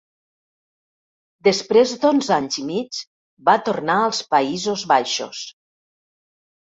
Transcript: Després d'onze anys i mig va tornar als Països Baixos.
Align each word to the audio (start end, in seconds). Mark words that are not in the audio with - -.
Després 1.47 1.91
d'onze 2.05 2.33
anys 2.35 2.57
i 2.63 2.65
mig 2.69 3.01
va 3.49 3.55
tornar 3.67 3.99
als 4.07 4.23
Països 4.31 4.87
Baixos. 4.93 5.43